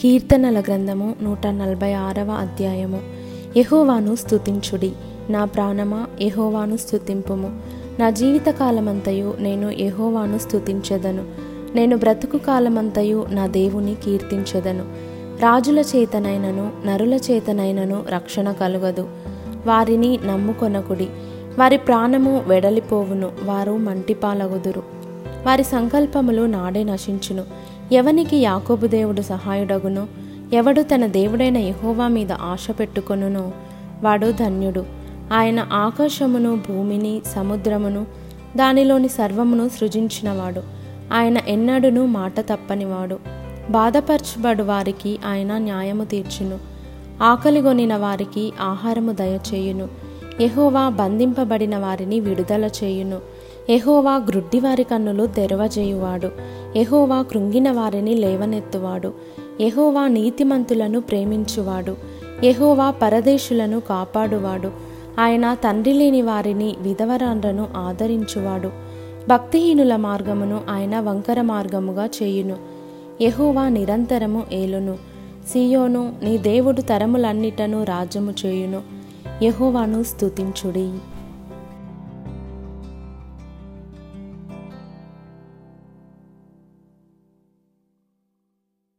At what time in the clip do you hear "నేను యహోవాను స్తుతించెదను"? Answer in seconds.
9.38-11.24